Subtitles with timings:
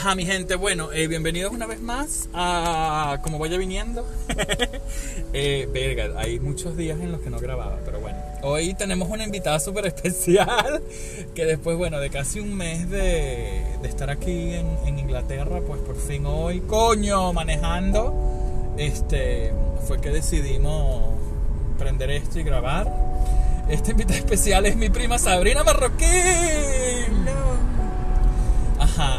[0.00, 4.08] Ajá, mi gente, bueno, eh, bienvenidos una vez más a Como Vaya Viniendo.
[5.34, 8.16] eh, verga, hay muchos días en los que no grababa, pero bueno.
[8.40, 10.82] Hoy tenemos una invitada súper especial
[11.34, 15.96] que después, bueno, de casi un mes de, estar aquí en, en Inglaterra, pues por
[16.00, 19.52] fin hoy, coño, manejando, este,
[19.86, 21.10] fue que decidimos
[21.76, 22.90] prender esto y grabar.
[23.68, 26.79] Esta invitada especial es mi prima Sabrina Marroquín.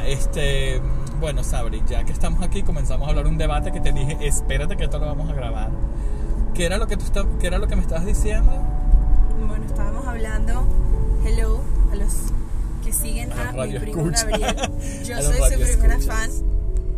[0.05, 0.81] Este.
[1.19, 4.75] Bueno, Sabri, ya que estamos aquí, comenzamos a hablar un debate que te dije, espérate
[4.75, 5.69] que esto lo vamos a grabar.
[6.55, 8.51] ¿Qué era lo que, tú está- qué era lo que me estabas diciendo?
[9.47, 10.63] Bueno, estábamos hablando,
[11.25, 12.13] hello, a los
[12.83, 14.25] que siguen A a, mi primo radioescuchas.
[14.25, 14.59] Gabriel.
[15.01, 16.05] A Yo los soy su primera radioescuchas.
[16.05, 16.29] fan.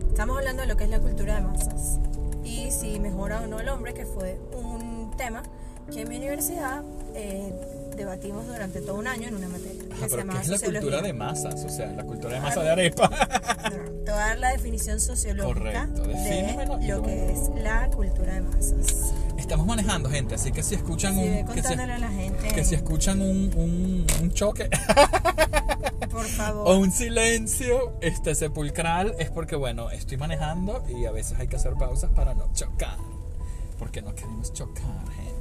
[0.09, 1.99] Estamos hablando de lo que es la cultura de masas.
[2.45, 5.43] Y si mejora o no el hombre, que fue un tema
[5.91, 6.81] que en mi universidad
[7.13, 7.53] eh,
[7.95, 9.83] debatimos durante todo un año en una materia.
[9.91, 10.81] Ajá, que se ¿qué es la sociología.
[10.81, 11.63] cultura de masas?
[11.65, 13.09] O sea, la cultura de masa de arepa.
[13.09, 13.69] No,
[14.05, 18.41] te voy a dar la definición sociológica Correcto, de lo que es la cultura de
[18.41, 19.13] masas.
[19.37, 21.47] Estamos manejando, gente, así que si escuchan Sí, un.
[21.47, 24.69] Que si, a la gente, que si escuchan un, un, un choque
[26.11, 26.63] por favor.
[26.67, 31.55] o un silencio este, sepulcral, es porque, bueno, estoy manejando y a veces hay que
[31.57, 32.97] hacer pausas para no chocar.
[33.79, 35.32] Porque no queremos chocar, gente.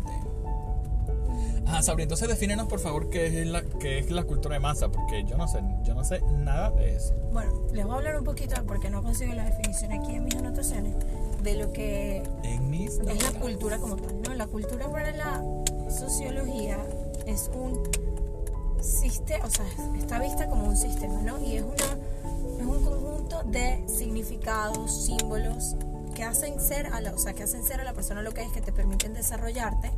[1.67, 4.91] Ah, Sabri, entonces defínenos por favor qué es la, qué es la cultura de masa,
[4.91, 7.15] porque yo no sé, yo no sé nada de eso.
[7.33, 10.35] Bueno, les voy a hablar un poquito, porque no consigo la definición aquí en mis
[10.35, 10.95] anotaciones,
[11.43, 14.21] de lo que En mis es la cultura como tal.
[14.23, 14.35] ¿no?
[14.35, 15.43] La cultura para la
[15.89, 16.79] sociología
[17.27, 17.83] es un
[18.83, 19.65] sistema, o sea,
[19.99, 21.41] está vista como un sistema, ¿no?
[21.41, 25.77] Y es, una, es un conjunto de significados, símbolos
[26.15, 28.43] que hacen ser a la, o sea, que hacen ser a la persona lo que
[28.43, 29.91] es, que te permiten desarrollarte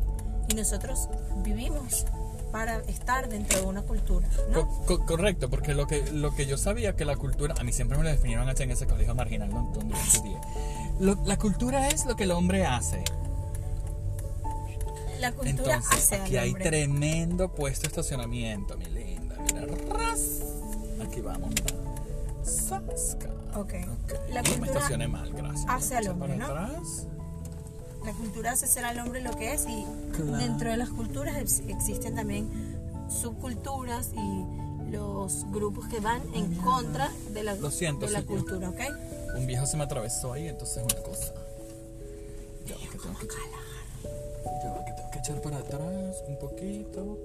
[0.49, 1.09] y nosotros
[1.43, 2.05] vivimos
[2.53, 4.69] para estar dentro de una cultura, ¿no?
[4.69, 7.73] Co- co- correcto, porque lo que, lo que yo sabía que la cultura, a mí
[7.73, 10.37] siempre me lo definieron así en ese colegio marginal donde yo estudié.
[11.01, 13.03] Lo- la cultura es lo que el hombre hace.
[15.21, 16.65] La cultura Entonces, hace al aquí hay hombre.
[16.65, 19.37] tremendo puesto de estacionamiento, mi linda.
[19.53, 20.43] Mira, ras.
[21.05, 21.51] Aquí vamos.
[22.45, 23.31] Sasca.
[23.57, 23.75] Ok.
[24.05, 24.13] Ok.
[24.31, 25.65] La Y me cultura estacioné mal, gracias.
[25.69, 26.45] hace al hombre, ¿no?
[26.47, 27.07] atrás.
[28.05, 30.37] La cultura hace ser al hombre lo que es y Claro.
[30.37, 32.49] dentro de las culturas ex- existen también
[33.09, 38.69] subculturas y los grupos que van en contra de la, Lo siento, de la cultura,
[38.71, 38.81] ¿ok?
[39.37, 41.33] Un viejo se me atravesó ahí, entonces una cosa.
[42.67, 43.27] Ya va que tengo que,
[44.63, 47.19] ya va que tengo que echar para atrás un poquito.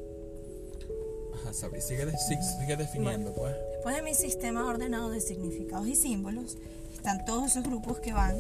[1.42, 3.54] Ajá, Sabri, sigue, de- sigue, sigue definiendo, pues.
[3.74, 6.58] Después de mi sistema ordenado de significados y símbolos,
[6.94, 8.36] están todos esos grupos que van,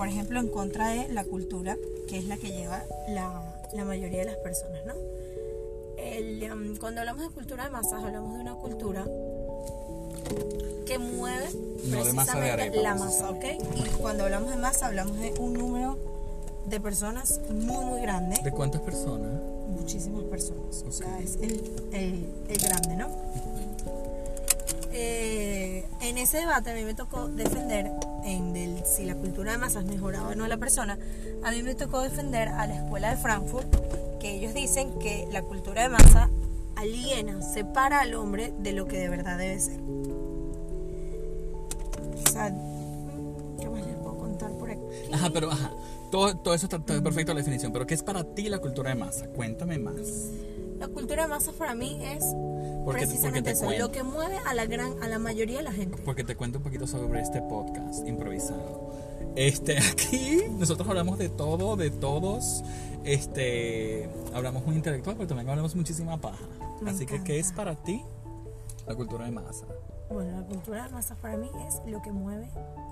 [0.00, 1.76] por ejemplo, en contra de la cultura,
[2.08, 3.42] que es la que lleva la,
[3.74, 4.94] la mayoría de las personas, ¿no?
[5.98, 9.04] El, um, cuando hablamos de cultura de masas, hablamos de una cultura
[10.86, 11.50] que mueve
[11.84, 13.44] No masa precisamente arepa, la masa, ¿ok?
[13.76, 15.98] Y cuando hablamos de masa, hablamos de un número
[16.64, 19.30] de personas muy, muy grande ¿De cuántas personas?
[19.68, 20.82] muchísimas personas.
[20.88, 21.62] O sea, es el,
[21.92, 23.10] el, el grande, ¿no?
[24.92, 27.90] Eh, en ese debate a mí me tocó defender
[28.24, 30.98] en del, si la cultura de masas mejoraba o no a la persona.
[31.42, 35.42] A mí me tocó defender a la escuela de Frankfurt, que ellos dicen que la
[35.42, 36.30] cultura de masa
[36.76, 39.80] aliena, separa al hombre de lo que de verdad debe ser.
[42.12, 42.54] O sea,
[43.60, 44.80] ¿qué más les puedo contar por aquí?
[45.12, 45.72] Ajá, pero ajá.
[46.10, 48.90] Todo, todo eso está, está perfecto la definición, pero ¿qué es para ti la cultura
[48.90, 49.28] de masa?
[49.28, 50.30] Cuéntame más.
[50.78, 52.24] La cultura de masas para mí es
[52.84, 53.86] Porque, porque precisamente te eso, cuento.
[53.86, 56.00] lo que mueve a la gran, a la mayoría de la gente.
[56.04, 58.90] Porque te cuento un poquito sobre este podcast improvisado.
[59.36, 62.62] Este, aquí nosotros hablamos de todo, de todos.
[63.04, 66.44] Este, hablamos muy intelectual, pero también hablamos muchísima paja.
[66.80, 67.64] Me Así que, ¿qué es encanta.
[67.72, 68.02] para ti
[68.86, 69.66] la cultura de masa?
[70.10, 72.50] Bueno, la cultura de masas para mí es lo que mueve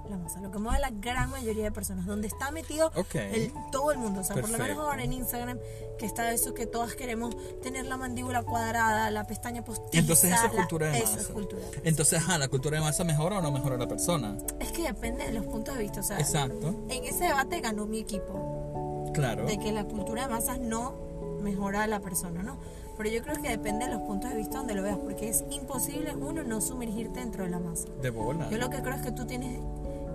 [0.09, 3.17] la masa, lo que mueve a la gran mayoría de personas, donde está metido Ok.
[3.17, 4.21] el- todo el mundo.
[4.21, 4.83] O sea, por lo menos Perfecto.
[4.89, 5.59] ahora en Instagram,
[5.99, 9.99] que está eso que todas queremos tener la mandíbula cuadrada, la pestaña postiza.
[9.99, 11.21] Entonces eso es la- cultura de eso masa.
[11.21, 11.61] es cultura.
[11.63, 11.81] de masa.
[11.85, 14.39] Entonces, ajá, la cultura de masa mejora o no mejora a la persona.
[14.61, 16.01] Es que depende de los puntos de vista.
[16.01, 16.69] O sea, Exacto.
[16.89, 19.11] en ese debate ganó mi equipo.
[19.15, 19.47] Claro.
[19.47, 20.95] de que la cultura de masas no
[21.43, 22.57] mejora a la persona, ¿no?
[22.99, 25.45] Pero yo creo que depende de los puntos de vista donde lo veas, porque es
[25.51, 27.89] imposible uno no sumergirte dentro de la masa.
[28.03, 28.51] De bola.
[28.51, 29.61] Yo lo que creo es que tú tienes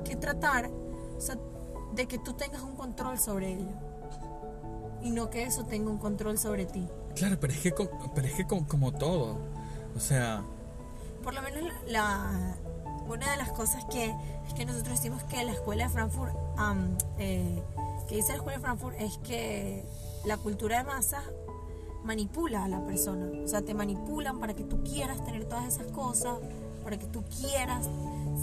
[0.04, 0.70] que tratar,
[1.18, 1.38] o sea,
[1.96, 3.70] de que tú tengas un control sobre ello
[5.02, 6.88] y no que eso tenga un control sobre ti.
[7.16, 7.72] Claro, pero es que,
[8.16, 9.38] pero es que co- como todo.
[9.96, 10.44] O sea,
[11.24, 12.56] Por lo menos la,
[13.08, 14.14] una de las cosas que
[14.48, 17.62] es que nosotros decimos que la escuela de Frankfurt, am, eh,
[18.10, 19.86] que dice la escuela de Frankfurt es que
[20.26, 21.24] la cultura de masas
[22.04, 23.30] manipula a la persona.
[23.44, 26.38] O sea, te manipulan para que tú quieras tener todas esas cosas,
[26.84, 27.88] para que tú quieras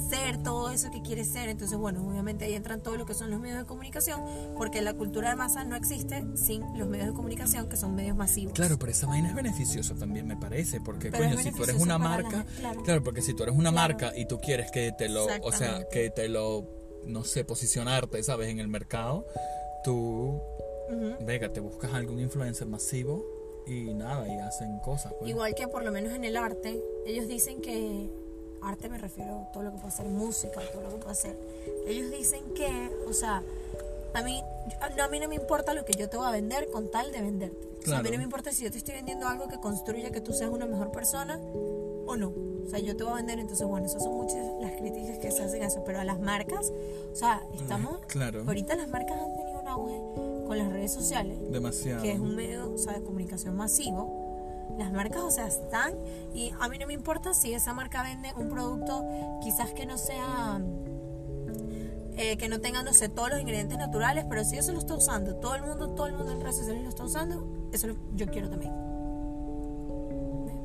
[0.09, 1.49] ser todo eso que quiere ser.
[1.49, 4.21] Entonces, bueno, obviamente ahí entran todo lo que son los medios de comunicación,
[4.57, 8.17] porque la cultura de masa no existe sin los medios de comunicación, que son medios
[8.17, 8.55] masivos.
[8.55, 11.77] Claro, pero esa vaina es beneficiosa también, me parece, porque Pero coño, si tú eres
[11.81, 12.83] una marca, la- claro.
[12.83, 13.95] claro, porque si tú eres una Claro.
[13.95, 16.65] marca y tú quieres que te lo, o sea, que te lo,
[17.05, 18.49] no sé, posicionarte, ¿sabes?
[18.49, 19.27] En el mercado,
[19.85, 20.41] tú,
[20.89, 21.25] Ujú.
[21.27, 23.25] venga, te buscas algún influencer masivo
[23.67, 25.13] y nada, y hacen cosas.
[25.19, 25.31] pues.
[25.31, 28.11] Igual que por lo menos en el arte, ellos dicen que,
[28.63, 31.37] arte me refiero a todo lo que puede ser música, todo lo que puede ser,
[31.87, 33.43] ellos dicen que, o sea,
[34.13, 34.43] a mí,
[34.97, 37.13] no, a mí no me importa lo que yo te voy a vender con tal
[37.13, 37.69] de venderte.
[37.81, 38.11] O sea, a mí Claro.
[38.13, 40.67] no me importa si yo te estoy vendiendo algo que construya que tú seas una
[40.67, 41.39] mejor persona
[42.07, 42.33] o no.
[42.67, 45.31] O sea, yo te voy a vender, entonces, bueno, esas son muchas las críticas que
[45.31, 45.83] se hacen a eso.
[45.85, 46.73] Pero a las marcas,
[47.13, 48.01] o sea, estamos...
[48.07, 48.43] Claro.
[48.47, 49.95] Ahorita las marcas han tenido un auge
[50.51, 52.03] con las redes sociales Demasiado.
[52.03, 55.95] que es un medio o sea, de comunicación masivo, las marcas, o sea, están
[56.35, 59.05] y a mí no me importa si esa marca vende un producto
[59.45, 60.61] quizás que no sea,
[62.17, 64.97] eh, que no tenga, no sé, todos los ingredientes naturales, pero si eso lo está
[64.97, 67.97] usando, todo el mundo, todo el mundo en redes sociales lo está usando, eso lo-
[68.17, 68.73] yo quiero también.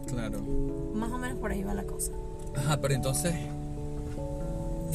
[0.07, 0.41] Claro.
[0.95, 2.11] Más o menos por ahí va la cosa.
[2.55, 3.35] Ajá, pero entonces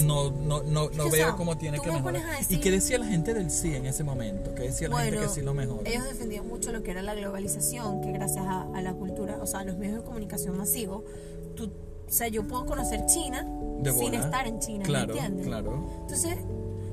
[0.05, 2.23] no, no, no, no veo cómo tiene que me mejorar.
[2.49, 4.55] ¿Y qué decía la gente del sí en ese momento?
[4.55, 5.87] ¿Qué decía la gente Bueno, que sí lo mejor?
[5.87, 9.47] ellos defendían mucho lo que era la globalización, que gracias a, a la cultura, o
[9.47, 11.03] sea, a los medios de comunicación masivos,
[11.57, 11.73] tú,
[12.09, 13.47] o sea, yo puedo conocer China
[13.99, 15.47] sin estar en China, Claro, ¿me entiendes?
[15.47, 15.87] claro.
[16.03, 16.37] Entonces,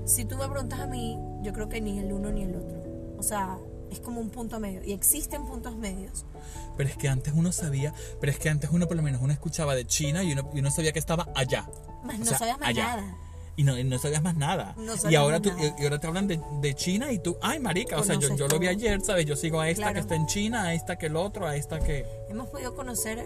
[0.05, 2.81] si tú me preguntas a mí, yo creo que ni el uno ni el otro.
[3.17, 3.57] O sea,
[3.91, 4.83] es como un punto medio.
[4.83, 6.25] Y existen puntos medios.
[6.77, 9.33] Pero es que antes uno sabía, pero es que antes uno por lo menos uno
[9.33, 11.67] escuchaba de China y uno, y uno sabía que estaba allá.
[12.15, 12.95] O no sea, sabías más allá.
[12.97, 13.15] nada.
[13.55, 14.75] Y no, y no sabías más nada.
[14.77, 15.75] No y ahora tú, nada.
[15.79, 18.47] y ahora te hablan de, de China y tú, ay marica, o sea, yo, yo
[18.47, 19.25] lo vi ayer, ¿sabes?
[19.25, 19.93] Yo sigo a esta Claro.
[19.95, 22.05] que está en China, a esta que el otro, a esta que...
[22.29, 23.17] Hemos podido conocer.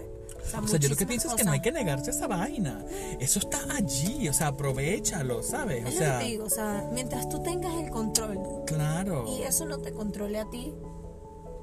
[0.42, 2.14] O sea, O sea, yo lo que pienso es que no hay que negarse a
[2.14, 2.82] esa vaina.
[3.20, 5.84] Eso está allí, o sea, aprovechalo, ¿sabes?
[5.86, 9.26] O sea, digo, o sea, mientras tú tengas el control claro.
[9.28, 10.74] y eso no te controle a ti,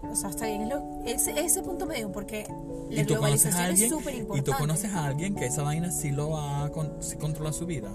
[0.04, 0.64] o sea, está bien.
[0.64, 2.48] Es lo- ese, ese punto medio, porque
[2.90, 4.52] la y tú conoces a globalización es alguien súper y importante.
[4.52, 7.92] tú conoces a alguien que esa vaina sí lo ha con, sí controla su vida.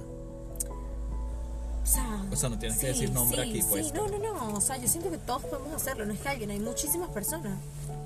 [1.82, 3.88] O sea, O sea, no tienes que decir nombre aquí, pues.
[3.88, 4.54] Sí, no, no, no.
[4.56, 6.06] O sea, yo siento que todos podemos hacerlo.
[6.06, 7.58] No es que alguien, hay muchísimas personas.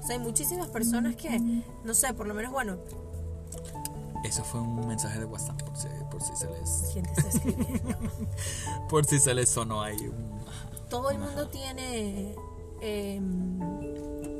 [0.02, 1.40] O sea, hay muchísimas personas que,
[1.84, 2.76] no sé, por lo menos, bueno,
[4.24, 7.28] Eso fue un mensaje de WhatsApp por si, por si se les ¿quién te está
[7.28, 7.96] escribiendo?
[8.88, 10.38] por si se les sonó ahí un
[10.90, 12.34] todo el mundo tiene.
[12.80, 13.20] Eh,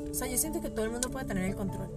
[0.09, 1.89] o sea, yo siento que todo el mundo puede tener el control.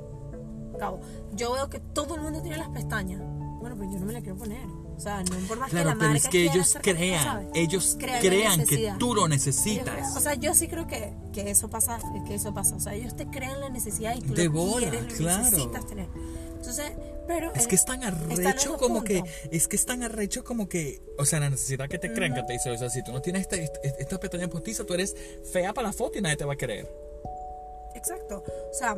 [0.79, 1.01] Cabo,
[1.35, 3.21] yo veo que todo el mundo tiene las pestañas.
[3.61, 4.67] Bueno, pero yo no me la quiero poner.
[4.97, 7.49] O sea, no por más que Claro, la pero marca es que ellos crean, ¿sabes?
[7.55, 9.89] ellos Crean crean que tú lo Ellos necesitas.
[9.89, 12.77] crean- O sea, yo sí creo que, que eso pasa, que eso pasa.
[12.77, 15.45] O sea, ellos te crean la necesidad y tú De lo bola, quieres, lo claro.
[15.45, 16.09] necesitas tener.
[16.57, 16.93] Entonces,
[17.27, 19.35] pero Es que es tan arrecho como que, puntos.
[19.51, 22.43] es que es tan arrecho como que, o sea, la necesidad que te crean que
[22.43, 25.15] te dice, o sea, si tú no tienes esta, esta, esta pestaña postiza, tú eres
[25.53, 26.89] fea para la foto y nadie te va a querer.
[27.95, 28.43] Exacto.
[28.71, 28.97] O sea,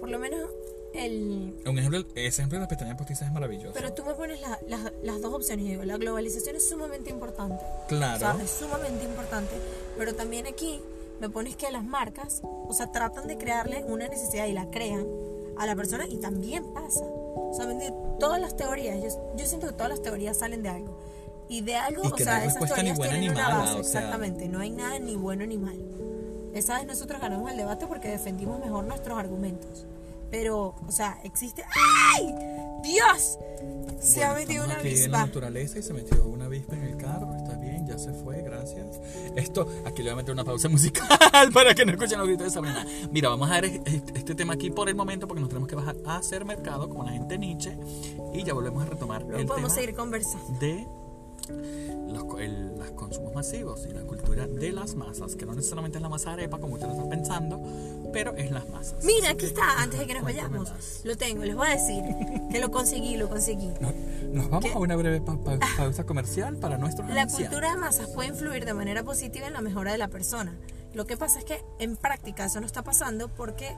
[0.00, 0.50] por lo menos
[0.94, 1.54] el...
[1.66, 3.72] Un ejemplo, ese ejemplo de las pestañas postizas es maravilloso.
[3.74, 5.64] Pero tú me pones la- la- las dos opciones.
[5.66, 7.64] Digo, la globalización es sumamente importante.
[7.88, 8.16] claro.
[8.16, 9.54] O sea, es sumamente importante.
[9.96, 10.80] Pero también aquí
[11.20, 15.06] me pones que las marcas, o sea, tratan de crearle una necesidad y la crean
[15.56, 17.04] a la persona y también pasa.
[17.58, 17.92] ¿Me entiendes?
[18.18, 20.98] todas las teorías, yo, yo siento que todas las teorías salen de algo.
[21.48, 24.00] Y de algo, Y o no sea, esas teorías tienen ni una base, o sea.
[24.00, 24.48] exactamente.
[24.48, 25.82] No hay nada ni bueno ni malo.
[26.54, 29.86] Esa vez nosotros ganamos el debate porque defendimos mejor nuestros argumentos.
[30.32, 31.62] Pero, o sea, existe.
[32.16, 32.34] ¡Ay!
[32.82, 33.38] ¡Dios!
[34.00, 35.26] Se Bueno, ha metido una aquí en la avispa.
[35.26, 37.32] naturaleza y se metió una avispa en el carro.
[37.36, 38.98] Está bien, ya se fue, gracias.
[39.36, 42.46] Esto, aquí le voy a meter una pausa musical para que no escuchen los gritos
[42.46, 42.84] de Sabrina.
[43.12, 45.76] Mira, vamos a ver este, este tema aquí por el momento porque nos tenemos que
[45.76, 47.78] bajar a hacer mercado con la gente Nietzsche
[48.34, 50.58] y ya volvemos a retomar Luego el podemos tema seguir conversando.
[50.58, 50.88] de
[52.08, 56.02] los, el- los consumos masivos y la cultura de las masas, que no necesariamente es
[56.02, 57.60] la masa arepa como usted lo está pensando,
[58.12, 59.02] pero es las masas.
[59.04, 60.70] Mira, Así aquí que, está, antes de que nos vayamos.
[60.70, 61.00] más.
[61.04, 62.02] Lo tengo, les voy a decir
[62.50, 63.72] que lo conseguí, lo conseguí.
[63.80, 63.92] No-
[64.32, 64.72] Nos vamos ¿Qué?
[64.76, 67.48] a una breve pa- pa- pausa comercial para nuestros La anunciantes.
[67.50, 70.54] cultura de masas puede influir de manera positiva en la mejora de la persona.
[70.94, 73.74] Lo que pasa es que en práctica eso no está pasando porque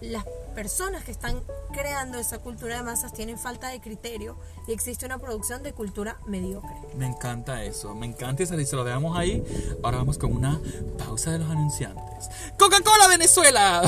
[0.00, 0.24] las
[0.54, 4.36] personas que están creando esa cultura de masas tienen falta de criterio
[4.66, 6.74] y existe una producción de cultura mediocre.
[6.96, 9.42] Me encanta eso, me encanta eso y se lo dejamos ahí.
[9.82, 10.60] Ahora vamos con una
[10.98, 12.28] pausa de los anunciantes.
[12.58, 13.82] Coca-Cola Venezuela.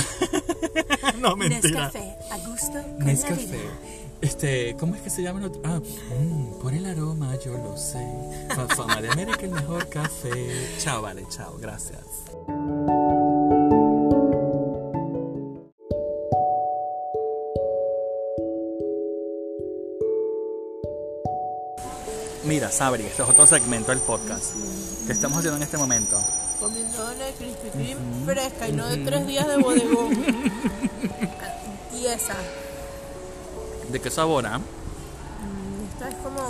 [1.21, 1.87] no, mentira.
[1.87, 3.61] Nescafé, a gusto con Nescafé.
[4.21, 5.63] Este, ¿cómo es que se llama el otro?
[5.65, 8.07] Ah, mm, por el aroma yo lo sé.
[8.55, 10.77] Fa- Fama de América el mejor café.
[10.79, 12.01] Chao, vale, chao, gracias.
[22.45, 24.55] Mira, Sabri, este es otro segmento del podcast
[25.07, 26.19] que estamos haciendo en este momento.
[26.59, 30.13] Comiendo de Krispy Kreme fresca y no de tres días de bodegón.
[32.01, 32.35] y esa.
[33.91, 34.59] ¿De qué sabor, ah?
[34.59, 36.41] mm, Esta es como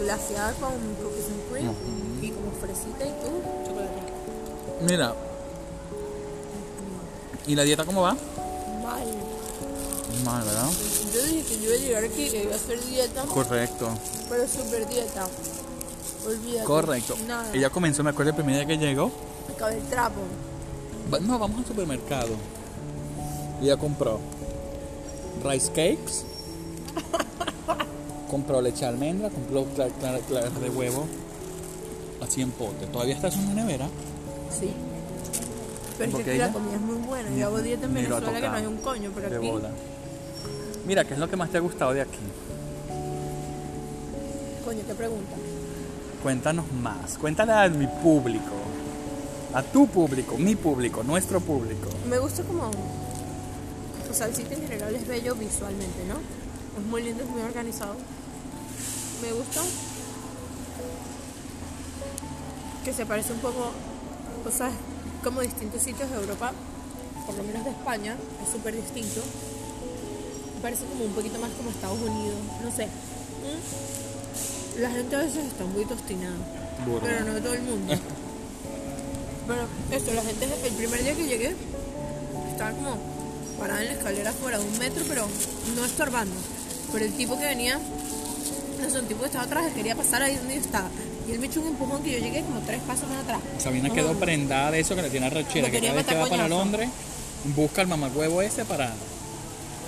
[0.00, 1.74] glaseada con cookies and cream
[2.22, 4.02] y como fresita y tú, chocolate.
[4.86, 5.14] Mira.
[7.46, 8.12] ¿Y la dieta cómo va?
[8.82, 9.27] Mal.
[10.24, 10.68] Mal, ¿verdad?
[11.14, 13.88] Yo dije que yo iba a llegar aquí, que iba a hacer dieta, Correcto.
[14.28, 15.26] pero super dieta.
[16.26, 16.64] Olvídate.
[16.64, 17.16] Correcto.
[17.26, 17.50] Nada.
[17.54, 19.10] Ella comenzó, me acuerdo el primer día que llegó.
[19.54, 20.20] Acabé el trapo.
[21.22, 22.30] No, vamos al supermercado.
[23.60, 24.18] Y ella compró
[25.44, 26.24] rice cakes.
[28.30, 31.06] compró leche de almendra, compró cla- clara- claras de huevo.
[32.20, 32.86] Así en pote.
[32.86, 33.86] ¿Todavía estás en una nevera?
[34.58, 34.70] Sí.
[35.96, 37.30] Pero es que aquí la comida es muy buena.
[37.34, 39.48] Yo hago dieta en Venezuela que no hay un coño, pero de aquí.
[39.48, 39.70] boda.
[40.88, 42.16] Mira, ¿qué es lo que más te ha gustado de aquí?
[44.64, 45.36] Coño, qué pregunta.
[46.22, 47.18] Cuéntanos más.
[47.18, 48.54] Cuéntale a mi público.
[49.52, 51.90] A tu público, mi público, nuestro público.
[52.08, 52.70] Me gusta como.
[54.10, 56.14] O sea, el sitio en general es bello visualmente, ¿no?
[56.80, 57.94] Es muy lindo, es muy organizado.
[59.20, 59.60] Me gusta
[62.82, 63.72] que se parece un poco,
[64.46, 64.70] o sea,
[65.22, 66.52] como distintos sitios de Europa,
[67.26, 69.20] por lo menos de España, es súper distinto.
[70.62, 72.86] Parece como un poquito más como Estados Unidos, no sé.
[72.86, 74.80] ¿Mm?
[74.80, 76.36] La gente a veces está muy tostinada,
[77.02, 77.94] pero no todo el mundo.
[79.48, 81.54] Pero eso, la gente, el primer día que llegué,
[82.50, 82.98] estaba como
[83.58, 85.26] parada en la escalera fuera de un metro, pero
[85.74, 86.34] no estorbando.
[86.92, 90.22] Pero el tipo que venía, no sé, un tipo que estaba atrás, que quería pasar
[90.22, 90.90] ahí donde yo estaba.
[91.26, 93.40] Y él me echó un empujón que yo llegué como tres pasos más atrás.
[93.58, 96.46] Sabina quedó prendada de eso que le tiene Me que cada vez que va para.
[96.46, 96.90] Londres
[97.56, 98.92] busca el mamagüevo ese para,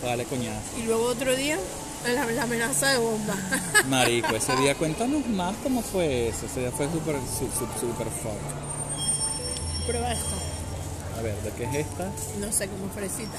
[0.00, 0.60] para darle coñazo.
[0.78, 1.58] Y luego otro día,
[2.06, 3.34] la, la amenaza de bomba.
[3.88, 6.46] Marico, ese día cuéntanos más cómo fue eso.
[6.46, 7.16] Ese día fue súper,
[7.80, 9.86] súper fuck.
[9.86, 10.36] Prueba esto.
[11.18, 12.10] A ver, ¿de qué es esta?
[12.40, 13.36] No sé, como fresita.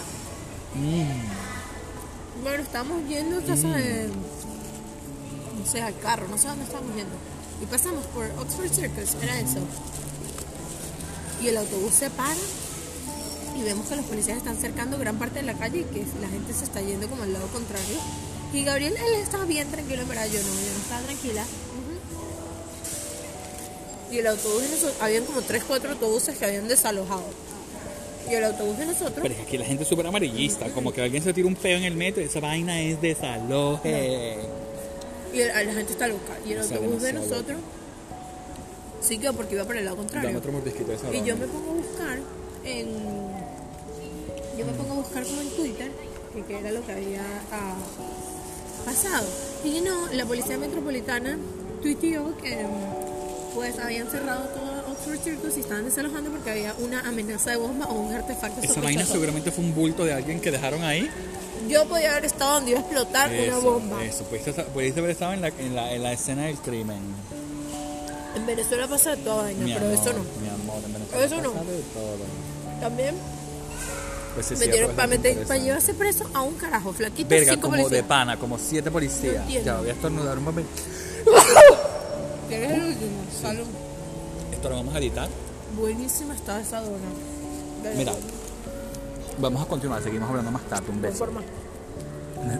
[0.76, 4.08] Mm, Bueno, estamos yendo a casa de.
[4.08, 7.14] No sé, al carro, no sé dónde estamos yendo.
[7.62, 9.60] Y pasamos por Oxford Circus, era eso.
[11.42, 12.34] Y el autobús se para
[13.58, 16.28] y vemos que los policías están cercando gran parte de la calle y que la
[16.30, 17.98] gente se está yendo como al lado contrario.
[18.54, 21.46] Y Gabriel, él estaba bien tranquilo, en verdad, yo no, yo no estaba tranquila.
[24.12, 27.24] Y el autobús de nosotros, habían como 3, 4 autobuses que habían desalojado.
[28.30, 30.70] Y el autobús de nosotros Pero es que aquí la gente es súper amarillista.
[30.74, 34.38] Como que alguien se tira un peo en el metro y esa vaina es desaloje.
[35.34, 36.34] Y el- la gente está loca.
[36.46, 37.58] Y el Está autobús de nosotros
[39.02, 40.38] sí que porque iba por el lado Dame contrario.
[40.38, 42.20] otro mordisquito de esa Y yo me pongo a buscar
[42.66, 43.31] en.
[44.58, 45.92] Yo me pongo a buscar como en Twitter
[46.34, 47.76] que qué era lo que había ah,
[48.86, 49.28] pasado.
[49.64, 51.38] Y no, la policía metropolitana
[51.82, 57.02] tuiteó que mm, pues habían cerrado todo Oxford Circus y estaban desalojando porque había una
[57.02, 60.52] amenaza de bomba o un artefacto Esa vaina seguramente fue un bulto de alguien que
[60.52, 61.10] dejaron ahí.
[61.68, 64.04] Yo podía haber estado donde iba a explotar una Eso, bomba.
[64.04, 67.00] Eso, pudiste, haber estado en la, en, la, en la escena del crimen.
[68.36, 70.24] En Venezuela pasa toda vaina, Mi pero amor, eso no.
[70.42, 71.52] Mi amor, en Venezuela Eso no.
[71.52, 72.80] pasa de todo.
[72.80, 73.16] También
[74.34, 77.76] Pues sí, metieron para, meter, para llevarse preso a un carajo, flaquito, Verga, cinco como
[77.76, 78.08] de policías.
[78.08, 79.46] pana, como siete policías.
[79.46, 80.72] No ya, voy a estornudar un momento.
[82.48, 83.12] ¿Quieres el último?
[83.42, 83.66] Salud.
[84.52, 85.30] Esto lo vamos a editar.
[85.78, 86.98] Buenísima está esa dona.
[87.84, 88.14] De Mira,
[89.40, 90.86] vamos a continuar, seguimos hablando más tarde.
[90.90, 91.28] Un beso.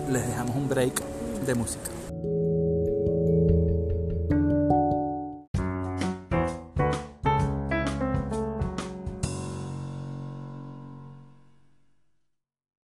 [0.10, 1.02] Les dejamos un break
[1.46, 1.90] de música.